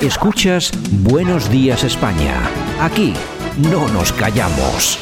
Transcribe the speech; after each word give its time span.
Escuchas 0.00 0.72
Buenos 1.02 1.48
Días 1.48 1.84
España. 1.84 2.50
Aquí 2.80 3.14
no 3.56 3.88
nos 3.88 4.12
callamos. 4.12 4.98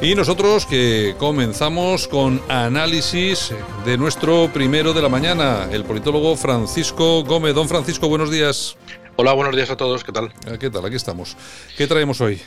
Y 0.00 0.14
nosotros 0.14 0.66
que 0.66 1.14
comenzamos 1.18 2.08
con 2.08 2.40
análisis 2.48 3.52
de 3.84 3.98
nuestro 3.98 4.50
primero 4.52 4.94
de 4.94 5.02
la 5.02 5.08
mañana, 5.08 5.68
el 5.70 5.84
politólogo 5.84 6.34
Francisco 6.36 7.22
Gómez. 7.24 7.54
Don 7.54 7.68
Francisco, 7.68 8.08
buenos 8.08 8.30
días. 8.30 8.76
Hola, 9.16 9.34
buenos 9.34 9.54
días 9.54 9.70
a 9.70 9.76
todos, 9.76 10.02
¿qué 10.02 10.12
tal? 10.12 10.32
Ah, 10.46 10.56
¿Qué 10.58 10.70
tal? 10.70 10.86
Aquí 10.86 10.96
estamos. 10.96 11.36
¿Qué 11.76 11.86
traemos 11.86 12.20
hoy? 12.22 12.40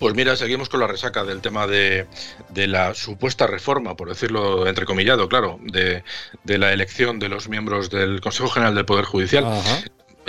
Pues 0.00 0.14
mira, 0.14 0.34
seguimos 0.34 0.70
con 0.70 0.80
la 0.80 0.86
resaca 0.86 1.24
del 1.24 1.42
tema 1.42 1.66
de, 1.66 2.06
la 2.54 2.94
supuesta 2.94 3.46
reforma, 3.46 3.96
por 3.96 4.08
decirlo 4.08 4.66
entrecomillado, 4.66 5.28
claro, 5.28 5.60
de, 5.62 6.04
de, 6.42 6.56
la 6.56 6.72
elección 6.72 7.18
de 7.18 7.28
los 7.28 7.50
miembros 7.50 7.90
del 7.90 8.22
Consejo 8.22 8.48
General 8.48 8.74
del 8.74 8.86
Poder 8.86 9.04
Judicial. 9.04 9.44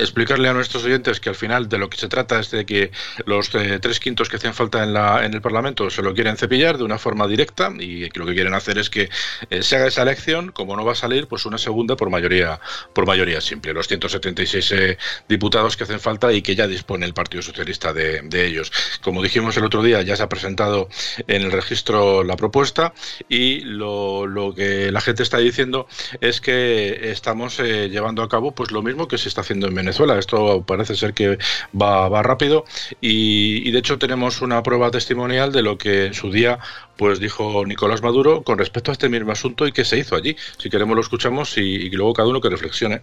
Explicarle 0.02 0.50
a 0.50 0.54
nuestros 0.54 0.84
oyentes 0.84 1.20
que 1.20 1.30
al 1.30 1.36
final 1.36 1.70
de 1.70 1.78
lo 1.78 1.90
que 1.90 1.98
se 1.98 2.08
trata 2.08 2.40
es 2.40 2.52
de 2.52 2.66
que 2.66 2.92
los 3.26 3.54
eh, 3.56 3.80
tres 3.80 4.00
quintos 4.00 4.30
que 4.30 4.38
hacen 4.38 4.54
falta 4.54 4.84
en, 4.84 4.94
la, 4.94 5.26
en 5.26 5.34
el 5.34 5.42
Parlamento 5.42 5.90
se 5.90 6.02
lo 6.02 6.14
quieren 6.14 6.38
cepillar 6.38 6.78
de 6.78 6.84
una 6.84 6.98
forma 6.98 7.28
directa 7.28 7.72
y 7.78 8.10
que 8.10 8.20
lo 8.20 8.26
que 8.26 8.34
quieren 8.34 8.54
hacer 8.54 8.78
es 8.78 8.90
que 8.90 9.10
eh, 9.50 9.64
se 9.64 9.76
haga 9.76 9.88
esa 9.88 10.02
elección, 10.02 10.52
como 10.52 10.76
no 10.76 10.84
va 10.84 10.94
a 10.94 10.96
salir, 10.96 11.28
pues 11.28 11.46
una 11.46 11.58
segunda 11.58 11.96
por 11.96 12.10
mayoría 12.10 12.60
por 12.94 13.06
mayoría 13.06 13.42
simple, 13.42 13.74
los 13.74 13.88
176 13.88 14.72
eh, 14.72 14.98
diputados 15.30 15.78
que 15.78 15.84
hacen 15.84 16.00
falta 16.00 16.34
y 16.34 16.42
que 16.42 16.56
ya 16.56 16.68
dispone 16.68 17.06
el 17.06 17.14
Partido 17.14 17.44
Socialista 17.44 17.94
de, 17.94 18.22
ellos. 18.42 18.72
Como 19.02 19.22
dijimos 19.22 19.56
el 19.58 19.66
otro 19.66 19.84
día, 19.84 20.02
ya 20.02 20.16
se 20.16 20.24
ha 20.24 20.30
presentado 20.30 20.90
en 21.28 21.44
el 21.44 21.52
registro 21.52 22.24
la 22.24 22.36
propuesta 22.36 22.94
y 23.30 23.60
lo, 23.62 24.26
lo 24.26 24.56
que 24.56 24.92
la 24.92 25.00
gente 25.00 25.22
está 25.22 25.38
diciendo 25.38 25.88
es 26.22 26.42
que 26.42 27.12
estamos 27.12 27.60
llevando 27.60 28.24
a 28.24 28.30
cabo 28.30 28.54
pues 28.54 28.72
lo 28.72 28.82
mismo 28.82 29.08
que 29.08 29.20
se 29.20 29.30
está 29.30 29.42
haciendo 29.42 29.68
en 29.68 29.76
Venezuela. 29.76 29.91
Esto 29.92 30.64
parece 30.66 30.96
ser 30.96 31.14
que 31.14 31.38
va, 31.80 32.10
va 32.10 32.24
rápido 32.24 32.66
y, 33.00 33.70
de 33.72 33.80
hecho 33.80 33.98
tenemos 33.98 34.42
una 34.42 34.64
prueba 34.64 34.92
testimonial 34.92 35.52
de 35.52 35.62
lo 35.62 35.78
que 35.78 36.08
en 36.08 36.14
su 36.14 36.32
día 36.32 36.60
pues 36.98 37.20
dijo 37.20 37.66
Nicolás 37.66 38.02
Maduro 38.02 38.44
con 38.44 38.58
respecto 38.58 38.92
a 38.92 38.94
este 38.94 39.10
mismo 39.10 39.32
asunto 39.32 39.68
y 39.68 39.72
qué 39.72 39.86
se 39.86 39.98
hizo 39.98 40.16
allí. 40.16 40.36
Si 40.58 40.70
queremos 40.70 40.96
lo 40.96 41.02
escuchamos 41.02 41.58
y, 41.58 41.62
y 41.62 41.90
luego 41.92 42.14
cada 42.14 42.30
uno 42.30 42.42
que 42.42 42.50
reflexione. 42.50 43.02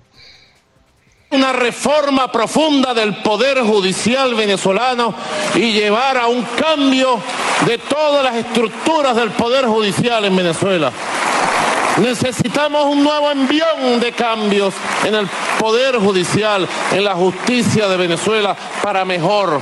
Una 1.30 1.52
reforma 1.52 2.32
profunda 2.32 2.94
del 2.94 3.16
poder 3.16 3.60
judicial 3.60 4.34
venezolano 4.34 5.14
y 5.54 5.72
llevar 5.72 6.16
a 6.16 6.26
un 6.26 6.42
cambio 6.42 7.20
de 7.66 7.76
todas 7.76 8.24
las 8.24 8.36
estructuras 8.36 9.14
del 9.14 9.30
poder 9.32 9.66
judicial 9.66 10.24
en 10.24 10.34
Venezuela. 10.34 10.90
Necesitamos 12.00 12.84
un 12.84 13.02
nuevo 13.02 13.30
envión 13.30 13.98
de 14.00 14.12
cambios 14.12 14.74
en 15.04 15.14
el 15.14 15.28
Poder 15.58 15.96
Judicial, 15.96 16.68
en 16.92 17.04
la 17.04 17.14
justicia 17.14 17.88
de 17.88 17.96
Venezuela, 17.96 18.56
para 18.82 19.04
mejor, 19.04 19.60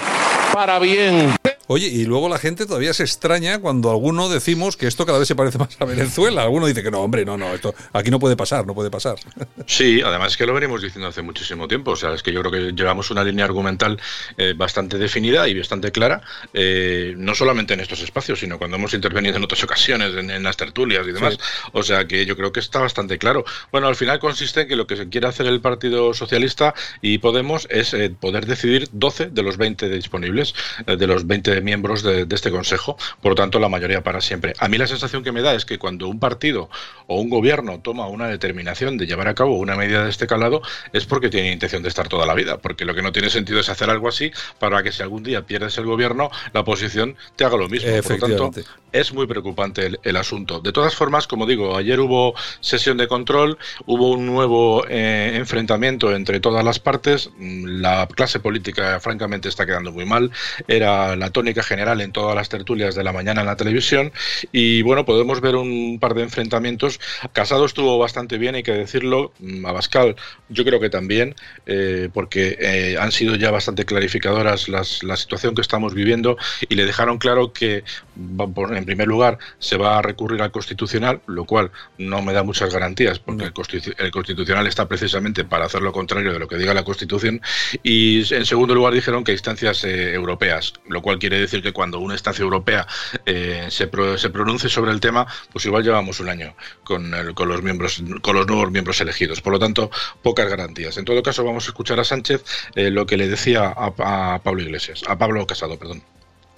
para 0.53 0.78
bien. 0.78 1.34
Oye, 1.69 1.89
y 1.89 2.05
luego 2.05 2.28
la 2.28 2.39
gente 2.39 2.64
todavía 2.64 2.95
se 2.95 3.03
extraña 3.03 3.59
cuando 3.61 3.91
alguno 3.91 4.28
decimos 4.28 4.77
que 4.77 4.86
esto 4.86 5.05
cada 5.05 5.19
vez 5.19 5.27
se 5.27 5.34
parece 5.34 5.59
más 5.59 5.77
a 5.81 5.84
Venezuela. 5.84 6.42
Alguno 6.42 6.67
dice 6.67 6.83
que 6.83 6.92
no, 6.92 7.00
hombre, 7.00 7.25
no, 7.25 7.36
no, 7.36 7.53
esto 7.53 7.75
aquí 7.92 8.11
no 8.11 8.20
puede 8.20 8.36
pasar, 8.36 8.67
no 8.67 8.75
puede 8.75 8.91
pasar. 8.91 9.17
Sí, 9.69 10.00
además 10.00 10.33
es 10.33 10.37
que 10.37 10.47
lo 10.47 10.55
venimos 10.55 10.81
diciendo 10.81 11.09
hace 11.09 11.22
muchísimo 11.22 11.67
tiempo. 11.67 11.91
O 11.91 11.97
sea, 11.97 12.14
es 12.14 12.22
que 12.22 12.33
yo 12.33 12.41
creo 12.41 12.53
que 12.53 12.72
llevamos 12.72 13.11
una 13.11 13.25
línea 13.25 13.44
argumental 13.44 14.00
eh, 14.37 14.55
bastante 14.56 14.97
definida 14.97 15.48
y 15.48 15.59
bastante 15.59 15.91
clara, 15.91 16.22
eh, 16.55 17.14
no 17.17 17.34
solamente 17.34 17.75
en 17.75 17.81
estos 17.81 18.00
espacios, 18.00 18.39
sino 18.39 18.59
cuando 18.59 18.77
hemos 18.77 18.94
intervenido 18.94 19.37
en 19.37 19.42
otras 19.42 19.64
ocasiones, 19.64 20.14
en, 20.14 20.42
las 20.44 20.56
tertulias 20.56 21.05
y 21.09 21.11
demás. 21.11 21.39
O 21.72 21.83
sea, 21.83 22.06
que 22.06 22.25
yo 22.27 22.37
creo 22.37 22.53
que 22.53 22.61
está 22.61 22.78
bastante 22.78 23.19
claro. 23.19 23.44
Bueno, 23.72 23.89
al 23.89 23.97
final 23.97 24.20
consiste 24.20 24.61
en 24.61 24.69
que 24.69 24.77
lo 24.77 24.87
que 24.87 24.97
se 24.97 25.09
quiere 25.09 25.27
hacer 25.27 25.47
el 25.47 25.61
Partido 25.61 26.14
Socialista 26.14 26.72
y 27.03 27.19
Podemos 27.19 27.67
es 27.69 27.92
eh, 27.92 28.11
poder 28.11 28.47
decidir 28.47 28.88
12 28.93 29.31
de 29.31 29.43
los 29.43 29.56
20 29.56 29.88
disponibles, 29.88 30.55
de 30.87 31.06
los 31.09 31.26
20 31.26 31.56
miembros 31.61 32.03
de, 32.03 32.27
este 32.31 32.50
Consejo, 32.50 32.97
por 33.22 33.33
lo 33.33 33.34
tanto 33.34 33.59
la 33.59 33.69
mayoría 33.69 34.03
para 34.03 34.21
siempre. 34.21 34.53
A 34.59 34.69
mí 34.69 34.78
la 34.78 34.87
sensación 34.87 35.25
que 35.25 35.33
me 35.33 35.43
da 35.43 35.55
es 35.55 35.65
que 35.65 35.78
cuando 35.78 36.09
un 36.09 36.19
partido 36.19 36.69
o 37.06 37.21
un 37.21 37.31
gobierno 37.31 37.81
toma 37.81 38.06
una 38.09 38.28
determinación 38.28 38.99
de 38.99 39.06
llevar 39.06 39.28
a 39.28 39.34
cabo 39.34 39.56
una 39.56 39.77
medida 39.77 40.05
de 40.05 40.11
este 40.11 40.27
calado 40.27 40.62
es 40.93 41.06
porque 41.06 41.28
tiene 41.28 41.53
intención 41.53 41.83
de 41.83 41.89
estar 41.89 42.09
toda 42.09 42.27
la 42.27 42.34
vida, 42.34 42.59
porque 42.59 42.84
lo 42.84 42.94
que 42.94 43.03
no 43.03 43.12
tiene 43.12 43.31
sentido 43.31 43.61
es 43.61 43.69
hacer 43.69 43.91
algo 43.91 44.09
así 44.09 44.31
para 44.59 44.83
que 44.83 44.93
si 44.93 45.03
algún 45.03 45.22
día 45.22 45.47
pierdes 45.47 45.78
el 45.78 45.87
gobierno, 45.87 46.31
la 46.53 46.61
oposición 46.61 47.17
te 47.37 47.44
haga 47.44 47.56
lo 47.56 47.69
mismo. 47.69 47.91
Por 48.03 48.12
lo 48.12 48.19
tanto, 48.19 48.50
es 48.93 49.12
muy 49.12 49.27
preocupante 49.27 49.91
el, 50.03 50.17
asunto. 50.17 50.61
De 50.61 50.73
todas 50.73 50.94
formas, 50.94 51.27
como 51.27 51.47
digo, 51.47 51.77
ayer 51.77 52.00
hubo 52.00 52.34
sesión 52.61 52.97
de 52.97 53.06
control, 53.06 53.59
hubo 53.84 54.11
un 54.11 54.27
nuevo 54.27 54.87
eh, 54.88 55.33
enfrentamiento 55.34 56.15
entre 56.15 56.41
todas 56.41 56.65
las 56.65 56.78
partes, 56.78 57.31
la 57.38 58.06
clase 58.06 58.41
política 58.41 58.99
francamente 59.00 59.49
está 59.49 59.67
quedando 59.67 59.93
muy 59.93 60.06
mal, 60.06 60.31
era 60.67 61.17
la 61.17 61.31
tónica 61.47 61.62
general 61.62 62.01
en 62.01 62.11
todas 62.11 62.34
las 62.34 62.49
tertulias 62.49 62.97
de 62.97 63.05
la 63.05 63.12
mañana 63.12 63.43
en 63.43 63.47
la 63.47 63.57
televisión. 63.57 64.11
Y 64.51 64.83
bueno, 64.83 65.05
podemos 65.05 65.41
ver 65.41 65.55
un 65.55 65.99
par 66.01 66.15
de 66.15 66.23
enfrentamientos. 66.23 66.99
Casado 67.33 67.65
estuvo 67.65 67.99
bastante 67.99 68.37
bien, 68.37 68.57
hay 68.57 68.65
que 68.65 68.73
decirlo, 68.73 69.33
mm, 69.39 69.65
Abascal 69.65 70.17
yo 70.49 70.65
creo 70.65 70.81
que 70.81 70.91
también, 70.91 71.37
eh, 71.67 72.09
porque 72.12 72.56
eh, 72.59 72.97
han 72.99 73.12
sido 73.12 73.37
ya 73.37 73.53
bastante 73.53 73.85
clarificadoras 73.85 74.69
las, 74.69 75.05
la 75.05 75.17
situación 75.17 75.55
que 75.55 75.62
estamos 75.62 75.95
viviendo 75.95 76.37
y 76.69 76.75
le 76.75 76.85
dejaron 76.85 77.19
claro 77.19 77.53
que 77.53 77.85
en 78.17 78.85
primer 78.85 79.06
lugar 79.06 79.39
se 79.59 79.77
va 79.77 79.99
a 79.99 80.03
recurrir 80.03 80.43
al 80.43 80.51
constitucional, 80.51 81.21
lo 81.27 81.45
cual 81.45 81.71
no 81.99 82.23
me 82.23 82.33
da 82.33 82.43
muchas 82.43 82.73
garantías 82.73 83.19
porque 83.21 83.45
el, 83.45 84.11
constitucional 84.11 84.67
está 84.67 84.89
precisamente 84.89 85.45
para 85.45 85.67
hacer 85.67 85.83
lo 85.83 85.93
contrario 85.93 86.33
de 86.33 86.39
lo 86.39 86.49
que 86.49 86.56
diga 86.56 86.75
la 86.75 86.85
Constitución. 86.85 87.41
Y 87.83 88.35
en 88.35 88.47
segundo 88.47 88.75
lugar 88.75 88.95
dijeron 88.95 89.23
que 89.23 89.33
instancias 89.33 89.85
eh, 89.85 90.15
europeas, 90.15 90.73
lo 90.89 91.03
cual 91.03 91.19
quiere 91.19 91.36
decir 91.39 91.63
que 91.63 91.73
cuando 91.73 92.01
una 92.01 92.15
estancia 92.15 92.43
europea 92.43 92.87
eh, 93.25 93.67
se, 93.69 93.89
se, 94.19 94.31
pronuncie 94.31 94.69
sobre 94.69 94.93
el 94.93 95.01
tema, 95.01 95.27
pues 95.53 95.65
igual 95.67 95.83
llevamos 95.83 96.21
un 96.21 96.29
año 96.29 96.55
con, 96.85 97.13
con, 97.35 97.49
los 97.49 97.63
miembros, 97.63 98.03
con 98.23 98.37
los 98.37 98.47
nuevos 98.47 98.71
miembros 98.71 99.01
elegidos. 99.01 99.41
Por 99.41 99.53
lo 99.53 99.59
tanto, 99.59 99.91
pocas 100.23 100.49
garantías. 100.49 100.97
En 100.99 101.05
todo 101.05 101.23
caso, 101.23 101.45
vamos 101.45 101.67
a 101.67 101.69
escuchar 101.69 102.01
a 102.01 102.05
Sánchez 102.05 102.45
eh, 102.75 102.91
lo 102.91 103.07
que 103.07 103.17
le 103.17 103.29
decía 103.29 103.73
a, 103.77 104.39
Pablo 104.43 104.63
Iglesias, 104.63 105.03
a 105.07 105.17
Pablo 105.17 105.47
Casado, 105.47 105.79
perdón 105.79 106.03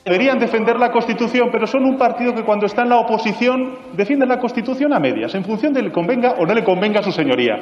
deberían 0.05 0.39
defender 0.39 0.79
la 0.79 0.91
Constitución, 0.91 1.51
pero 1.53 1.67
son 1.67 1.85
un 1.85 1.99
partido 1.99 2.35
que 2.35 2.43
cuando 2.43 2.65
está 2.65 2.83
en 2.83 2.89
la 2.89 2.97
oposición 2.97 3.77
defiende 3.93 4.25
la 4.25 4.39
Constitución 4.39 4.95
a 4.95 4.99
medias, 4.99 5.35
en 5.35 5.45
función 5.45 5.75
de 5.75 5.83
le 5.83 5.93
convenga 5.93 6.33
o 6.39 6.47
no 6.47 6.55
le 6.55 6.65
convenga 6.65 7.01
a 7.01 7.03
su 7.03 7.13
señoría. 7.13 7.57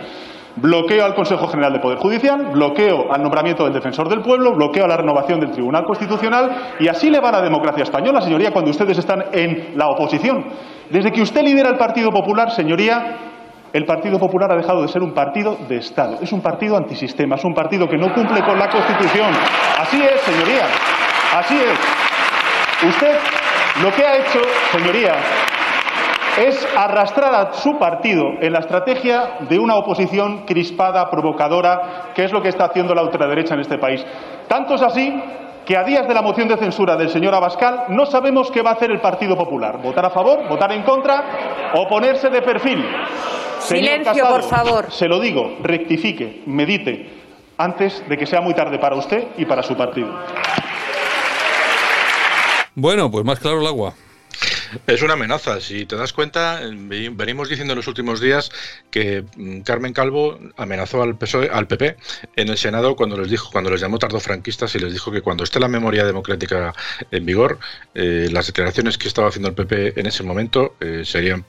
Bloqueo 0.57 1.05
al 1.05 1.15
Consejo 1.15 1.47
General 1.49 1.71
de 1.71 1.81
Poder 1.81 1.99
Judicial, 1.99 2.47
bloqueo 2.53 3.13
al 3.13 3.23
nombramiento 3.23 3.65
del 3.65 3.75
defensor 3.75 4.09
del 4.09 4.23
pueblo, 4.23 4.55
bloqueo 4.55 4.87
a 4.87 4.89
la 4.89 4.97
renovación 4.97 5.39
del 5.39 5.51
Tribunal 5.51 5.85
Constitucional 5.85 6.75
y 6.81 6.89
así 6.89 7.11
le 7.11 7.21
va 7.21 7.31
la 7.31 7.43
democracia 7.43 7.83
española, 7.83 8.23
señoría, 8.23 8.53
cuando 8.53 8.71
ustedes 8.71 8.97
están 8.97 9.25
en 9.33 9.77
la 9.77 9.89
oposición. 9.89 10.47
Desde 10.89 11.13
que 11.13 11.21
usted 11.21 11.43
lidera 11.43 11.69
el 11.69 11.77
Partido 11.77 12.11
Popular, 12.11 12.51
señoría, 12.51 13.19
el 13.71 13.85
Partido 13.85 14.19
Popular 14.19 14.51
ha 14.51 14.57
dejado 14.57 14.81
de 14.81 14.89
ser 14.89 15.03
un 15.03 15.13
partido 15.13 15.59
de 15.69 15.77
Estado, 15.77 16.19
es 16.23 16.33
un 16.33 16.41
partido 16.41 16.79
antisistema, 16.79 17.37
es 17.37 17.45
un 17.45 17.53
partido 17.53 17.87
que 17.87 17.99
no 17.99 18.15
cumple 18.15 18.41
con 18.41 18.59
la 18.59 18.71
Constitución. 18.71 19.31
Así 19.79 20.01
es, 20.01 20.21
señoría, 20.23 20.67
así 21.37 21.55
es. 21.55 22.89
Usted 22.89 23.19
lo 23.83 23.93
que 23.93 24.07
ha 24.07 24.17
hecho, 24.17 24.41
señoría, 24.73 25.13
es 26.37 26.67
arrastrar 26.77 27.35
a 27.35 27.53
su 27.55 27.79
partido 27.79 28.25
en 28.41 28.53
la 28.53 28.61
estrategia 28.61 29.39
de 29.49 29.59
una 29.59 29.77
oposición 29.77 30.45
crispada, 30.45 31.11
provocadora, 31.11 32.13
que 32.15 32.25
es 32.25 32.33
lo 32.33 32.43
que 32.43 32.49
está 32.49 32.67
haciendo 32.67 32.95
la 32.95 33.03
ultraderecha 33.03 33.55
en 33.55 33.61
este 33.61 33.79
país. 33.79 34.05
Tanto 34.49 34.75
es 34.75 34.83
así 34.83 35.23
que 35.65 35.77
a 35.77 35.83
días 35.83 36.07
de 36.07 36.15
la 36.15 36.23
moción 36.23 36.47
de 36.47 36.57
censura 36.57 36.97
del 36.97 37.11
señor 37.11 37.35
Abascal 37.35 37.87
no 37.89 38.07
sabemos 38.07 38.51
qué 38.51 38.63
va 38.63 38.71
a 38.71 38.75
hacer 38.75 38.91
el 38.91 39.01
Partido 39.01 39.37
Popular. 39.37 39.79
¿Votar 39.83 40.05
a 40.05 40.11
favor? 40.11 40.49
¿Votar 40.49 40.73
en 40.73 40.83
contra? 40.83 41.73
¿O 41.75 41.89
ponerse 41.89 42.31
de 42.31 42.43
perfil? 42.43 42.85
Silencio, 43.59 44.29
por 44.29 44.43
favor. 44.43 44.93
Se 44.93 45.09
lo 45.09 45.19
digo, 45.19 45.57
rectifique, 45.63 46.43
medite, 46.47 47.11
antes 47.59 48.07
de 48.09 48.17
que 48.17 48.27
sea 48.27 48.41
muy 48.41 48.55
tarde 48.55 48.79
para 48.79 48.95
usted 48.95 49.29
y 49.37 49.45
para 49.45 49.63
su 49.63 49.75
partido. 49.77 50.09
Bueno, 52.75 53.11
pues 53.11 53.25
más 53.25 53.41
claro 53.41 53.61
el 53.61 53.67
agua. 53.67 53.95
Es 54.87 55.03
una 55.03 55.15
amenaza. 55.15 55.61
Si 55.61 55.87
te 55.87 55.97
das 55.97 56.13
cuenta, 56.13 56.61
venimos 57.13 57.49
diciendo 57.49 57.73
en 57.73 57.77
los 57.77 57.87
últimos 57.89 58.21
días 58.21 58.51
que 58.91 59.25
mm, 59.37 59.61
Carmen 59.61 59.93
Calvo 59.93 60.39
amenazó 60.57 61.03
al 61.03 61.17
PSOE, 61.17 61.51
al 61.51 61.67
PP 61.67 61.97
en 62.37 62.49
el 62.49 62.59
Senado 62.59 62.97
cuando 62.97 63.17
les 63.17 63.31
dijo, 63.31 63.51
cuando 63.51 63.71
les 63.71 63.81
llamó 63.81 63.99
tardofranquistas 63.99 64.75
y 64.75 64.79
les 64.79 64.93
dijo 64.93 65.11
que 65.13 65.23
cuando 65.23 65.45
esté 65.45 65.61
la 65.61 65.69
memoria 65.69 66.05
democrática 66.05 66.75
en 67.11 67.27
vigor, 67.27 67.59
eh, 67.95 68.29
las 68.31 68.47
declaraciones 68.47 68.99
que 68.99 69.09
estaba 69.09 69.29
haciendo 69.29 69.49
el 69.49 69.55
PP 69.55 69.99
en 70.01 70.07
ese 70.07 70.23
momento 70.23 70.77
eh, 70.81 71.03
serían 71.05 71.45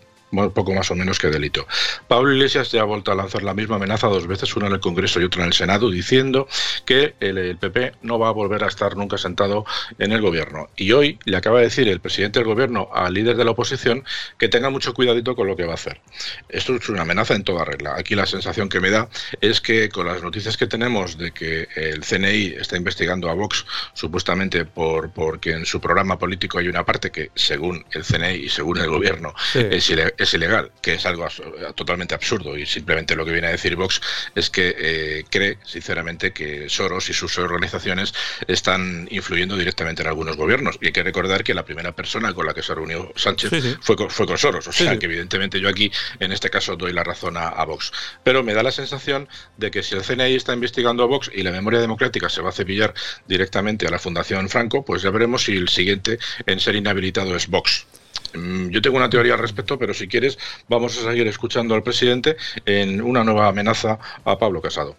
poco 0.53 0.73
más 0.73 0.91
o 0.91 0.95
menos 0.95 1.19
que 1.19 1.27
delito. 1.27 1.65
Pablo 2.07 2.33
Iglesias 2.33 2.71
ya 2.71 2.81
ha 2.81 2.85
vuelto 2.85 3.11
a 3.11 3.15
lanzar 3.15 3.43
la 3.43 3.53
misma 3.53 3.77
amenaza 3.77 4.07
dos 4.07 4.27
veces, 4.27 4.55
una 4.55 4.67
en 4.67 4.73
el 4.73 4.79
Congreso 4.79 5.21
y 5.21 5.23
otra 5.23 5.43
en 5.43 5.47
el 5.47 5.53
Senado, 5.53 5.89
diciendo 5.89 6.47
que 6.87 7.15
el, 7.19 7.57
PP 7.57 7.95
no 8.01 8.17
va 8.17 8.29
a 8.29 8.31
volver 8.31 8.63
a 8.63 8.67
estar 8.67 8.95
nunca 8.95 9.17
sentado 9.17 9.65
en 9.99 10.13
el 10.13 10.21
gobierno. 10.21 10.69
Y 10.77 10.93
hoy 10.93 11.19
le 11.25 11.35
acaba 11.35 11.59
de 11.59 11.65
decir 11.65 11.89
el 11.89 11.99
presidente 11.99 12.39
del 12.39 12.47
gobierno 12.47 12.89
al 12.93 13.13
líder 13.13 13.35
de 13.35 13.43
la 13.43 13.51
oposición 13.51 14.05
que 14.37 14.47
tenga 14.47 14.69
mucho 14.69 14.93
cuidadito 14.93 15.35
con 15.35 15.47
lo 15.47 15.57
que 15.57 15.65
va 15.65 15.73
a 15.73 15.75
hacer. 15.75 15.99
Esto 16.47 16.75
es 16.75 16.87
una 16.87 17.01
amenaza 17.01 17.35
en 17.35 17.43
toda 17.43 17.65
regla. 17.65 17.95
Aquí 17.97 18.15
la 18.15 18.25
sensación 18.25 18.69
que 18.69 18.79
me 18.79 18.89
da 18.89 19.09
es 19.41 19.59
que 19.59 19.89
con 19.89 20.07
las 20.07 20.23
noticias 20.23 20.55
que 20.55 20.65
tenemos 20.65 21.17
de 21.17 21.31
que 21.31 21.67
el 21.75 22.05
CNI 22.05 22.55
está 22.57 22.77
investigando 22.77 23.29
a 23.29 23.33
Vox 23.33 23.65
supuestamente 23.93 24.63
por 24.63 25.11
porque 25.11 25.51
en 25.51 25.65
su 25.65 25.81
programa 25.81 26.17
político 26.17 26.57
hay 26.57 26.69
una 26.69 26.85
parte 26.85 27.11
que 27.11 27.31
según 27.35 27.85
el 27.91 28.05
CNI 28.05 28.45
y 28.45 28.49
según 28.49 28.77
el 28.77 28.87
gobierno 28.87 29.33
es, 29.53 29.89
ilegal, 29.89 30.71
que 30.81 30.93
es 30.93 31.05
algo 31.05 31.27
totalmente 31.75 32.15
absurdo 32.15 32.57
y 32.57 32.65
simplemente 32.65 33.13
lo 33.17 33.25
que 33.25 33.33
viene 33.33 33.47
a 33.47 33.51
decir 33.51 33.75
Vox 33.75 33.99
es 34.35 34.49
que 34.49 34.73
eh, 34.77 35.25
cree 35.29 35.57
sinceramente 35.65 36.31
que 36.31 36.69
Soros 36.77 37.09
y 37.09 37.13
sus 37.13 37.37
organizaciones 37.37 38.13
están 38.47 39.07
influyendo 39.11 39.57
directamente 39.57 40.01
en 40.03 40.07
algunos 40.07 40.37
gobiernos. 40.37 40.77
Y 40.81 40.87
hay 40.87 40.91
que 40.91 41.03
recordar 41.03 41.43
que 41.43 41.53
la 41.53 41.65
primera 41.65 41.93
persona 41.93 42.33
con 42.33 42.45
la 42.45 42.53
que 42.53 42.63
se 42.63 42.73
reunió 42.73 43.11
Sánchez 43.15 43.77
Fue, 43.81 43.95
con, 43.95 44.09
fue 44.09 44.25
con 44.25 44.37
Soros. 44.37 44.67
O 44.67 44.71
sea 44.71 44.97
que 44.97 45.05
evidentemente 45.05 45.59
yo 45.59 45.69
aquí 45.69 45.91
en 46.19 46.31
este 46.31 46.49
caso 46.49 46.75
doy 46.75 46.93
la 46.93 47.03
razón 47.03 47.37
a, 47.37 47.47
a 47.47 47.65
Vox. 47.65 47.91
Pero 48.23 48.43
me 48.43 48.53
da 48.53 48.63
la 48.63 48.71
sensación 48.71 49.27
de 49.57 49.71
que 49.71 49.83
si 49.83 49.95
el 49.95 50.03
CNI 50.03 50.35
está 50.35 50.53
investigando 50.53 51.03
a 51.03 51.07
Vox 51.07 51.31
y 51.33 51.43
la 51.43 51.51
memoria 51.51 51.79
democrática 51.79 52.29
se 52.29 52.41
va 52.41 52.49
a 52.49 52.53
cepillar 52.53 52.93
directamente 53.27 53.87
a 53.87 53.91
la 53.91 53.99
Fundación 53.99 54.49
Franco, 54.49 54.85
pues 54.85 55.01
ya 55.01 55.09
veremos 55.09 55.43
si 55.43 55.57
el 55.57 55.69
siguiente 55.69 56.19
en 56.45 56.59
ser 56.59 56.75
inhabilitado 56.75 57.35
es 57.35 57.47
Vox. 57.47 57.87
Mm, 58.33 58.69
yo 58.69 58.81
tengo 58.81 58.97
una 58.97 59.09
teoría 59.09 59.33
al 59.33 59.39
respecto, 59.39 59.77
pero 59.77 59.93
si 59.93 60.07
quieres 60.07 60.37
vamos 60.67 60.97
a 60.97 61.09
seguir 61.09 61.27
escuchando 61.27 61.75
al 61.75 61.83
presidente 61.83 62.37
en 62.65 63.01
una 63.01 63.23
nueva 63.23 63.47
amenaza 63.47 63.99
a 64.23 64.37
Pablo 64.37 64.61
Casado. 64.61 64.95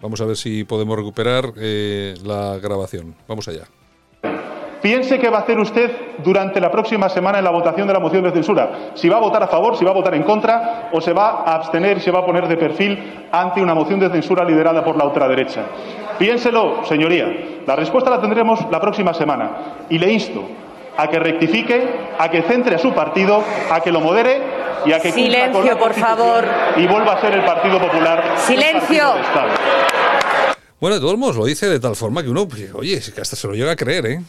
Vamos 0.00 0.20
a 0.20 0.24
ver 0.24 0.36
si 0.36 0.64
podemos 0.64 0.96
recuperar 0.96 1.52
eh, 1.56 2.14
la 2.24 2.58
grabación. 2.58 3.14
Vamos 3.26 3.48
allá. 3.48 3.64
Piense 4.82 5.18
qué 5.18 5.30
va 5.30 5.38
a 5.38 5.40
hacer 5.40 5.58
usted 5.58 5.90
durante 6.22 6.60
la 6.60 6.70
próxima 6.70 7.08
semana 7.08 7.38
en 7.38 7.44
la 7.44 7.50
votación 7.50 7.88
de 7.88 7.92
la 7.92 7.98
moción 7.98 8.22
de 8.22 8.30
censura. 8.30 8.92
Si 8.94 9.08
va 9.08 9.16
a 9.16 9.20
votar 9.20 9.42
a 9.42 9.48
favor, 9.48 9.76
si 9.76 9.84
va 9.84 9.90
a 9.90 9.94
votar 9.94 10.14
en 10.14 10.22
contra 10.22 10.90
o 10.92 11.00
se 11.00 11.12
va 11.12 11.42
a 11.44 11.54
abstener 11.54 12.00
se 12.00 12.10
va 12.10 12.20
a 12.20 12.26
poner 12.26 12.46
de 12.46 12.56
perfil 12.56 13.26
ante 13.32 13.60
una 13.60 13.74
moción 13.74 13.98
de 13.98 14.10
censura 14.10 14.44
liderada 14.44 14.84
por 14.84 14.96
la 14.96 15.06
ultraderecha. 15.06 15.64
Piénselo, 16.18 16.84
señoría. 16.84 17.26
La 17.66 17.74
respuesta 17.74 18.10
la 18.10 18.20
tendremos 18.20 18.60
la 18.70 18.80
próxima 18.80 19.12
semana. 19.12 19.86
Y 19.90 19.98
le 19.98 20.12
insto 20.12 20.42
a 20.96 21.08
que 21.08 21.18
rectifique, 21.18 21.82
a 22.18 22.30
que 22.30 22.42
centre 22.42 22.76
a 22.76 22.78
su 22.78 22.92
partido, 22.92 23.42
a 23.70 23.80
que 23.80 23.90
lo 23.90 24.00
modere 24.00 24.40
y 24.84 24.92
a 24.92 25.00
que 25.00 25.12
Silencio, 25.12 25.78
por 25.78 25.94
favor. 25.94 26.44
y 26.76 26.86
vuelva 26.86 27.14
a 27.14 27.20
ser 27.20 27.34
el 27.34 27.44
Partido 27.44 27.78
Popular. 27.80 28.34
Silencio. 28.38 29.14
Bueno, 30.80 30.96
de 30.96 31.00
todos 31.00 31.16
modos 31.16 31.36
lo 31.36 31.44
dice 31.46 31.68
de 31.68 31.80
tal 31.80 31.96
forma 31.96 32.22
que 32.22 32.28
uno, 32.28 32.46
pues, 32.46 32.72
oye, 32.74 33.00
que 33.14 33.20
hasta 33.20 33.34
se 33.36 33.46
lo 33.46 33.54
llega 33.54 33.72
a 33.72 33.76
creer, 33.76 34.06
¿eh? 34.06 34.20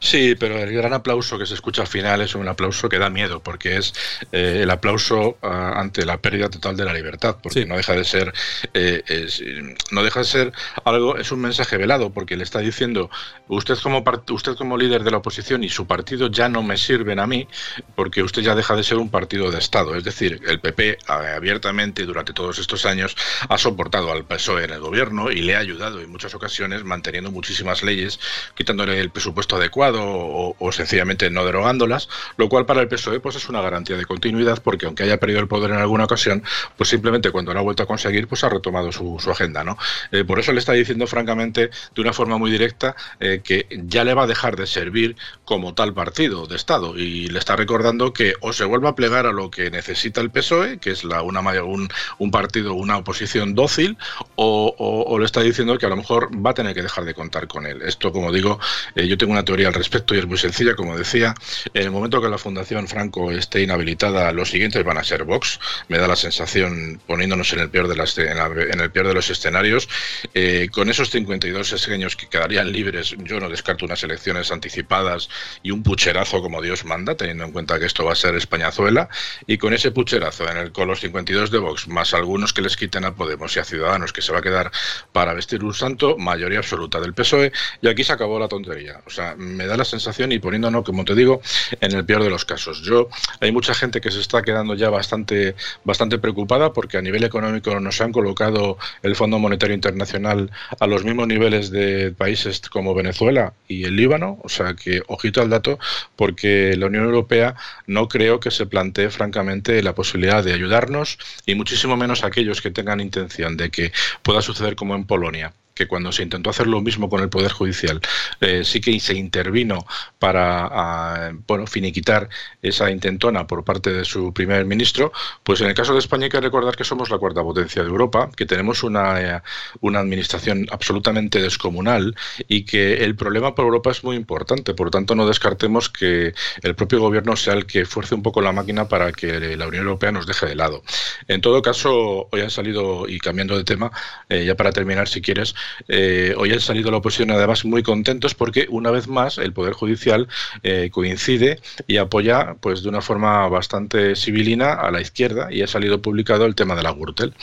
Sí, 0.00 0.34
pero 0.38 0.58
el 0.58 0.72
gran 0.72 0.92
aplauso 0.92 1.38
que 1.38 1.46
se 1.46 1.54
escucha 1.54 1.82
al 1.82 1.88
final 1.88 2.20
es 2.20 2.34
un 2.34 2.48
aplauso 2.48 2.88
que 2.88 2.98
da 2.98 3.10
miedo, 3.10 3.40
porque 3.40 3.76
es 3.76 3.94
eh, 4.32 4.60
el 4.62 4.70
aplauso 4.70 5.38
ah, 5.42 5.74
ante 5.76 6.04
la 6.04 6.18
pérdida 6.18 6.48
total 6.48 6.76
de 6.76 6.84
la 6.84 6.92
libertad, 6.92 7.36
porque 7.42 7.66
no 7.66 7.76
deja 7.76 7.92
de 7.94 8.04
ser, 8.04 8.32
eh, 8.74 9.66
no 9.90 10.02
deja 10.02 10.20
de 10.20 10.26
ser 10.26 10.52
algo, 10.84 11.16
es 11.16 11.32
un 11.32 11.40
mensaje 11.40 11.76
velado, 11.76 12.10
porque 12.10 12.36
le 12.36 12.44
está 12.44 12.60
diciendo 12.60 13.10
usted 13.48 13.78
como 13.78 14.04
usted 14.30 14.56
como 14.56 14.76
líder 14.76 15.04
de 15.04 15.10
la 15.10 15.18
oposición 15.18 15.64
y 15.64 15.68
su 15.68 15.86
partido 15.86 16.30
ya 16.30 16.48
no 16.48 16.62
me 16.62 16.76
sirven 16.76 17.18
a 17.18 17.26
mí, 17.26 17.46
porque 17.94 18.22
usted 18.22 18.42
ya 18.42 18.54
deja 18.54 18.74
de 18.76 18.82
ser 18.82 18.98
un 18.98 19.10
partido 19.10 19.50
de 19.50 19.58
Estado, 19.58 19.94
es 19.94 20.04
decir, 20.04 20.40
el 20.46 20.60
PP 20.60 20.98
abiertamente 21.06 22.04
durante 22.04 22.32
todos 22.32 22.58
estos 22.58 22.86
años 22.86 23.16
ha 23.48 23.58
soportado 23.58 24.10
al 24.12 24.24
PSOE 24.24 24.64
en 24.64 24.70
el 24.70 24.80
gobierno 24.80 25.30
y 25.30 25.42
le 25.42 25.56
ha 25.56 25.58
ayudado 25.58 26.00
en 26.00 26.10
muchas 26.10 26.34
ocasiones 26.34 26.84
manteniendo 26.84 27.30
muchísimas 27.30 27.82
leyes, 27.82 28.18
quitándole 28.54 29.00
el 29.00 29.10
presupuesto 29.10 29.57
adecuado 29.58 30.00
o, 30.02 30.72
sencillamente 30.72 31.30
no 31.30 31.44
derogándolas, 31.44 32.08
lo 32.36 32.48
cual 32.48 32.66
para 32.66 32.80
el 32.80 32.88
PSOE 32.88 33.20
pues 33.20 33.36
es 33.36 33.48
una 33.48 33.60
garantía 33.60 33.96
de 33.96 34.04
continuidad 34.04 34.62
porque 34.62 34.86
aunque 34.86 35.02
haya 35.02 35.18
perdido 35.18 35.40
el 35.40 35.48
poder 35.48 35.70
en 35.70 35.78
alguna 35.78 36.04
ocasión, 36.04 36.42
pues 36.76 36.90
simplemente 36.90 37.30
cuando 37.30 37.52
lo 37.52 37.60
ha 37.60 37.62
vuelto 37.62 37.82
a 37.82 37.86
conseguir 37.86 38.28
pues 38.28 38.44
ha 38.44 38.48
retomado 38.48 38.92
su, 38.92 39.18
agenda. 39.28 39.62
¿no? 39.62 39.76
Eh, 40.10 40.24
por 40.24 40.38
eso 40.38 40.52
le 40.52 40.58
está 40.58 40.72
diciendo 40.72 41.06
francamente 41.06 41.70
de 41.94 42.00
una 42.00 42.12
forma 42.12 42.38
muy 42.38 42.50
directa 42.50 42.96
eh, 43.20 43.40
que 43.44 43.66
ya 43.70 44.04
le 44.04 44.14
va 44.14 44.24
a 44.24 44.26
dejar 44.26 44.56
de 44.56 44.66
servir 44.66 45.16
como 45.44 45.74
tal 45.74 45.92
partido 45.92 46.46
de 46.46 46.56
Estado 46.56 46.96
y 46.96 47.28
le 47.28 47.38
está 47.38 47.56
recordando 47.56 48.12
que 48.12 48.34
o 48.40 48.52
se 48.52 48.64
vuelva 48.64 48.90
a 48.90 48.94
plegar 48.94 49.26
a 49.26 49.32
lo 49.32 49.50
que 49.50 49.70
necesita 49.70 50.20
el 50.20 50.30
PSOE, 50.30 50.78
que 50.78 50.90
es 50.90 51.04
la, 51.04 51.22
una, 51.22 51.40
un, 51.62 51.88
un 52.18 52.30
partido, 52.30 52.74
una 52.74 52.96
oposición 52.96 53.54
dócil, 53.54 53.96
o, 54.36 55.16
le 55.18 55.24
está 55.24 55.40
diciendo 55.40 55.78
que 55.78 55.86
a 55.86 55.88
lo 55.88 55.96
mejor 55.96 56.30
va 56.34 56.50
a 56.50 56.54
tener 56.54 56.74
que 56.74 56.82
dejar 56.82 57.04
de 57.04 57.14
contar 57.14 57.48
con 57.48 57.66
él. 57.66 57.82
Esto, 57.82 58.12
como 58.12 58.32
digo, 58.32 58.58
eh, 58.94 59.06
yo 59.06 59.18
tengo 59.18 59.32
una 59.32 59.44
teoría 59.48 59.68
al 59.68 59.74
respecto 59.74 60.14
y 60.14 60.18
es 60.18 60.26
muy 60.26 60.36
sencilla, 60.36 60.74
como 60.74 60.94
decía, 60.94 61.34
en 61.72 61.82
el 61.82 61.90
momento 61.90 62.20
que 62.20 62.28
la 62.28 62.36
Fundación 62.36 62.86
Franco 62.86 63.30
esté 63.30 63.62
inhabilitada, 63.62 64.30
los 64.32 64.50
siguientes 64.50 64.84
van 64.84 64.98
a 64.98 65.04
ser 65.04 65.24
Vox, 65.24 65.58
me 65.88 65.96
da 65.96 66.06
la 66.06 66.16
sensación, 66.16 67.00
poniéndonos 67.06 67.50
en 67.54 67.60
el 67.60 67.70
peor 67.70 67.88
de, 67.88 67.96
las, 67.96 68.18
en, 68.18 68.36
el 68.78 68.90
peor 68.90 69.08
de 69.08 69.14
los 69.14 69.30
escenarios, 69.30 69.88
eh, 70.34 70.68
con 70.70 70.90
esos 70.90 71.08
52 71.08 71.72
escaños 71.72 72.14
que 72.14 72.28
quedarían 72.28 72.70
libres, 72.70 73.16
yo 73.20 73.40
no 73.40 73.48
descarto 73.48 73.86
unas 73.86 74.02
elecciones 74.02 74.52
anticipadas 74.52 75.30
y 75.62 75.70
un 75.70 75.82
pucherazo 75.82 76.42
como 76.42 76.60
Dios 76.60 76.84
manda, 76.84 77.14
teniendo 77.14 77.44
en 77.44 77.52
cuenta 77.52 77.78
que 77.78 77.86
esto 77.86 78.04
va 78.04 78.12
a 78.12 78.16
ser 78.16 78.34
Españazuela, 78.34 79.08
y 79.46 79.56
con 79.56 79.72
ese 79.72 79.92
pucherazo 79.92 80.46
en 80.50 80.58
el, 80.58 80.72
con 80.72 80.88
los 80.88 81.00
52 81.00 81.50
de 81.50 81.56
Vox, 81.56 81.88
más 81.88 82.12
algunos 82.12 82.52
que 82.52 82.60
les 82.60 82.76
quiten 82.76 83.06
a 83.06 83.14
Podemos 83.14 83.56
y 83.56 83.60
a 83.60 83.64
Ciudadanos, 83.64 84.12
que 84.12 84.20
se 84.20 84.30
va 84.30 84.40
a 84.40 84.42
quedar 84.42 84.70
para 85.12 85.32
vestir 85.32 85.64
un 85.64 85.72
santo, 85.72 86.18
mayoría 86.18 86.58
absoluta 86.58 87.00
del 87.00 87.14
PSOE, 87.14 87.50
y 87.80 87.88
aquí 87.88 88.04
se 88.04 88.12
acabó 88.12 88.38
la 88.38 88.48
tontería. 88.48 89.00
O 89.06 89.10
sea, 89.10 89.27
me 89.36 89.66
da 89.66 89.76
la 89.76 89.84
sensación 89.84 90.32
y 90.32 90.38
poniéndonos, 90.38 90.84
como 90.84 91.04
te 91.04 91.14
digo, 91.14 91.40
en 91.80 91.92
el 91.92 92.04
peor 92.04 92.22
de 92.22 92.30
los 92.30 92.44
casos. 92.44 92.82
Yo 92.82 93.08
hay 93.40 93.52
mucha 93.52 93.74
gente 93.74 94.00
que 94.00 94.10
se 94.10 94.20
está 94.20 94.42
quedando 94.42 94.74
ya 94.74 94.90
bastante 94.90 95.54
bastante 95.84 96.18
preocupada 96.18 96.72
porque 96.72 96.98
a 96.98 97.02
nivel 97.02 97.24
económico 97.24 97.78
nos 97.80 98.00
han 98.00 98.12
colocado 98.12 98.78
el 99.02 99.16
Fondo 99.16 99.38
Monetario 99.38 99.74
Internacional 99.74 100.50
a 100.78 100.86
los 100.86 101.04
mismos 101.04 101.26
niveles 101.26 101.70
de 101.70 102.12
países 102.12 102.60
como 102.60 102.94
Venezuela 102.94 103.52
y 103.66 103.84
el 103.84 103.96
Líbano, 103.96 104.38
o 104.42 104.48
sea 104.48 104.74
que 104.74 105.02
ojito 105.08 105.40
al 105.40 105.50
dato 105.50 105.78
porque 106.16 106.74
la 106.76 106.86
Unión 106.86 107.04
Europea 107.04 107.54
no 107.86 108.08
creo 108.08 108.40
que 108.40 108.50
se 108.50 108.66
plantee 108.66 109.10
francamente 109.10 109.82
la 109.82 109.94
posibilidad 109.94 110.42
de 110.44 110.52
ayudarnos 110.52 111.18
y 111.46 111.54
muchísimo 111.54 111.96
menos 111.96 112.24
aquellos 112.24 112.60
que 112.60 112.70
tengan 112.70 113.00
intención 113.00 113.56
de 113.56 113.70
que 113.70 113.92
pueda 114.22 114.42
suceder 114.42 114.76
como 114.76 114.94
en 114.94 115.04
Polonia 115.04 115.52
que 115.78 115.86
cuando 115.86 116.10
se 116.10 116.24
intentó 116.24 116.50
hacer 116.50 116.66
lo 116.66 116.80
mismo 116.80 117.08
con 117.08 117.22
el 117.22 117.28
Poder 117.28 117.52
Judicial, 117.52 118.00
eh, 118.40 118.62
sí 118.64 118.80
que 118.80 118.98
se 118.98 119.14
intervino 119.14 119.86
para 120.18 121.32
bueno, 121.46 121.66
finiquitar 121.66 122.28
esa 122.60 122.90
intentona 122.90 123.46
por 123.46 123.64
parte 123.64 123.92
de 123.92 124.04
su 124.04 124.32
primer 124.34 124.64
ministro, 124.66 125.12
pues 125.44 125.60
en 125.60 125.68
el 125.68 125.74
caso 125.74 125.92
de 125.92 126.00
España 126.00 126.24
hay 126.24 126.30
que 126.30 126.40
recordar 126.40 126.74
que 126.74 126.84
somos 126.84 127.10
la 127.10 127.18
cuarta 127.18 127.42
potencia 127.42 127.82
de 127.82 127.88
Europa, 127.88 128.30
que 128.36 128.44
tenemos 128.44 128.82
una, 128.82 129.20
eh, 129.20 129.40
una 129.80 130.00
administración 130.00 130.66
absolutamente 130.70 131.40
descomunal 131.40 132.16
y 132.48 132.64
que 132.64 133.04
el 133.04 133.14
problema 133.14 133.54
por 133.54 133.66
Europa 133.66 133.90
es 133.90 134.02
muy 134.02 134.16
importante. 134.16 134.74
Por 134.74 134.88
lo 134.88 134.90
tanto, 134.90 135.14
no 135.14 135.26
descartemos 135.26 135.88
que 135.88 136.34
el 136.62 136.74
propio 136.74 137.00
gobierno 137.00 137.36
sea 137.36 137.54
el 137.54 137.66
que 137.66 137.84
fuerce 137.84 138.14
un 138.16 138.22
poco 138.22 138.40
la 138.40 138.52
máquina 138.52 138.88
para 138.88 139.12
que 139.12 139.56
la 139.56 139.68
Unión 139.68 139.84
Europea 139.84 140.10
nos 140.10 140.26
deje 140.26 140.46
de 140.46 140.56
lado. 140.56 140.82
En 141.28 141.40
todo 141.40 141.62
caso, 141.62 142.28
hoy 142.32 142.40
han 142.40 142.50
salido, 142.50 143.08
y 143.08 143.18
cambiando 143.18 143.56
de 143.56 143.64
tema, 143.64 143.92
eh, 144.28 144.44
ya 144.44 144.56
para 144.56 144.72
terminar, 144.72 145.08
si 145.08 145.20
quieres, 145.20 145.54
eh, 145.88 146.34
hoy 146.36 146.52
han 146.52 146.60
salido 146.60 146.90
la 146.90 146.98
oposición 146.98 147.30
además 147.30 147.64
muy 147.64 147.82
contentos 147.82 148.34
porque 148.34 148.66
una 148.70 148.90
vez 148.90 149.08
más 149.08 149.38
el 149.38 149.52
Poder 149.52 149.72
Judicial 149.72 150.28
eh, 150.62 150.90
coincide 150.92 151.60
y 151.86 151.96
apoya 151.96 152.56
pues 152.60 152.82
de 152.82 152.88
una 152.88 153.00
forma 153.00 153.48
bastante 153.48 154.16
civilina 154.16 154.74
a 154.74 154.90
la 154.90 155.00
izquierda 155.00 155.48
y 155.50 155.62
ha 155.62 155.66
salido 155.66 156.02
publicado 156.02 156.46
el 156.46 156.54
tema 156.54 156.74
de 156.74 156.82
la 156.82 156.92
Gürtel. 156.92 157.34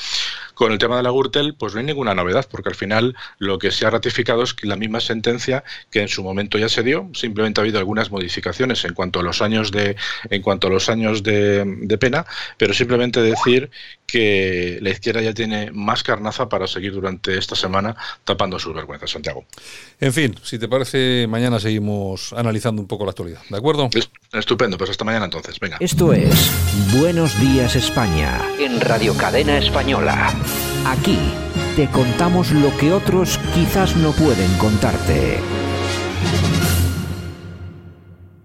Con 0.54 0.72
el 0.72 0.78
tema 0.78 0.96
de 0.96 1.04
la 1.04 1.12
Gürtel, 1.12 1.54
pues 1.54 1.74
no 1.74 1.82
hay 1.82 1.86
ninguna 1.86 2.16
novedad, 2.16 2.48
porque 2.50 2.70
al 2.70 2.76
final 2.76 3.16
lo 3.40 3.60
que 3.60 3.72
se 3.72 3.86
ha 3.86 3.90
ratificado 3.90 4.44
es 4.44 4.56
la 4.64 4.78
misma 4.78 5.02
sentencia 5.02 5.66
que 5.92 6.02
en 6.02 6.08
su 6.08 6.24
momento 6.24 6.58
ya 6.58 6.70
se 6.70 6.82
dio, 6.82 7.10
simplemente 7.14 7.60
ha 7.60 7.64
habido 7.64 7.78
algunas 7.78 8.10
modificaciones 8.10 8.86
en 8.86 8.94
cuanto 8.94 9.20
a 9.20 9.24
los 9.24 9.42
años 9.42 9.72
de, 9.72 9.98
en 10.30 10.42
cuanto 10.42 10.68
a 10.68 10.70
los 10.70 10.88
años 10.88 11.24
de 11.24 11.98
pena, 12.00 12.26
pero 12.58 12.74
simplemente 12.74 13.22
decir 13.22 13.70
que 14.06 14.78
la 14.82 14.90
izquierda 14.90 15.22
ya 15.22 15.34
tiene 15.34 15.72
más 15.72 16.04
carnaza 16.04 16.48
para 16.48 16.68
seguir 16.68 16.94
durante 16.94 17.38
esta 17.38 17.56
semana 17.56 17.96
tapando 18.24 18.60
sus 18.60 18.74
vergüenzas, 18.74 19.12
Santiago. 19.12 19.46
En 20.00 20.14
fin, 20.14 20.36
si 20.44 20.60
te 20.60 20.68
parece, 20.68 21.28
mañana 21.28 21.60
seguimos 21.60 22.34
analizando 22.34 22.82
un 22.82 22.88
poco 22.88 23.06
la 23.06 23.12
actualidad, 23.12 23.42
¿de 23.50 23.58
acuerdo? 23.58 23.90
Estupendo, 24.32 24.78
pues 24.78 24.90
hasta 24.90 25.04
mañana 25.04 25.26
entonces, 25.26 25.60
venga. 25.60 25.78
Esto 25.80 26.14
es 26.14 26.52
Buenos 26.98 27.40
Días 27.40 27.76
España 27.76 28.42
en 28.60 28.80
Radio 28.82 29.16
Cadena 29.16 29.58
Española. 29.58 30.34
Aquí 30.86 31.18
te 31.76 31.88
contamos 31.90 32.52
lo 32.52 32.76
que 32.78 32.92
otros 32.92 33.40
quizás 33.54 33.96
no 33.96 34.12
pueden 34.12 34.52
contarte. 34.58 35.40